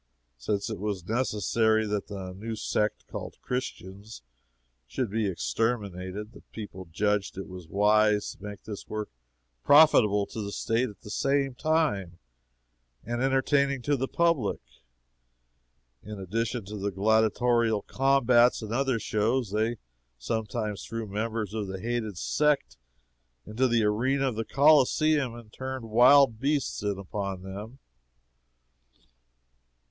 Since 0.39 0.67
it 0.71 0.79
was 0.79 1.07
necessary 1.07 1.85
that 1.85 2.07
the 2.07 2.33
new 2.33 2.55
sect 2.55 3.05
called 3.05 3.39
Christians 3.43 4.23
should 4.87 5.11
be 5.11 5.27
exterminated, 5.27 6.31
the 6.31 6.41
people 6.51 6.85
judged 6.91 7.37
it 7.37 7.45
wise 7.47 8.31
to 8.31 8.41
make 8.41 8.63
this 8.63 8.87
work 8.87 9.09
profitable 9.63 10.25
to 10.25 10.41
the 10.41 10.51
State 10.51 10.89
at 10.89 11.01
the 11.01 11.11
same 11.11 11.53
time, 11.53 12.17
and 13.03 13.21
entertaining 13.21 13.83
to 13.83 13.95
the 13.95 14.07
public. 14.07 14.59
In 16.01 16.19
addition 16.19 16.65
to 16.65 16.77
the 16.77 16.89
gladiatorial 16.89 17.83
combats 17.83 18.63
and 18.63 18.73
other 18.73 18.97
shows, 18.99 19.51
they 19.51 19.77
sometimes 20.17 20.83
threw 20.83 21.05
members 21.05 21.53
of 21.53 21.67
the 21.67 21.79
hated 21.79 22.17
sect 22.17 22.75
into 23.45 23.67
the 23.67 23.83
arena 23.83 24.29
of 24.29 24.35
the 24.35 24.45
Coliseum 24.45 25.35
and 25.35 25.53
turned 25.53 25.91
wild 25.91 26.39
beasts 26.39 26.81
in 26.81 26.97
upon 26.97 27.43
them. 27.43 27.77